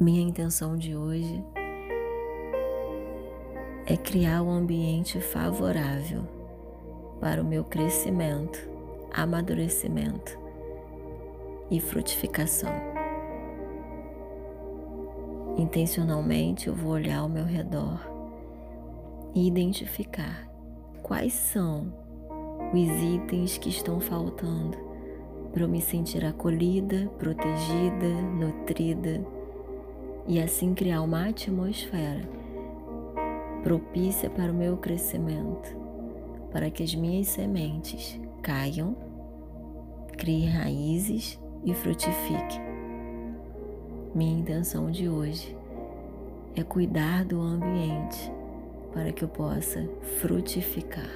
[0.00, 1.40] Minha intenção de hoje
[3.86, 6.24] é criar um ambiente favorável
[7.20, 8.58] para o meu crescimento,
[9.12, 10.36] amadurecimento
[11.70, 12.72] e frutificação.
[15.56, 18.00] Intencionalmente eu vou olhar ao meu redor
[19.32, 20.50] e identificar
[21.04, 21.94] quais são
[22.72, 24.76] os itens que estão faltando
[25.52, 29.43] para eu me sentir acolhida, protegida, nutrida
[30.26, 32.22] e assim criar uma atmosfera
[33.62, 35.74] propícia para o meu crescimento,
[36.52, 38.94] para que as minhas sementes caiam,
[40.18, 42.60] criem raízes e frutifiquem.
[44.14, 45.56] Minha intenção de hoje
[46.54, 48.30] é cuidar do ambiente
[48.92, 49.88] para que eu possa
[50.20, 51.10] frutificar.